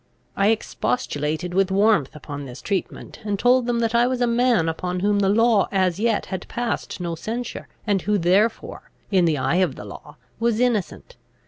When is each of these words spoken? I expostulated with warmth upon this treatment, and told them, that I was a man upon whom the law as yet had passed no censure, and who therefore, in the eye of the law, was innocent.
I 0.35 0.47
expostulated 0.47 1.53
with 1.53 1.69
warmth 1.69 2.15
upon 2.15 2.45
this 2.45 2.59
treatment, 2.59 3.19
and 3.23 3.37
told 3.37 3.67
them, 3.67 3.81
that 3.81 3.93
I 3.93 4.07
was 4.07 4.19
a 4.19 4.25
man 4.25 4.67
upon 4.67 5.01
whom 5.01 5.19
the 5.19 5.29
law 5.29 5.67
as 5.71 5.99
yet 5.99 6.25
had 6.25 6.47
passed 6.47 6.99
no 6.99 7.13
censure, 7.13 7.67
and 7.85 8.01
who 8.01 8.17
therefore, 8.17 8.89
in 9.11 9.25
the 9.25 9.37
eye 9.37 9.57
of 9.57 9.75
the 9.75 9.85
law, 9.85 10.17
was 10.39 10.59
innocent. 10.59 11.17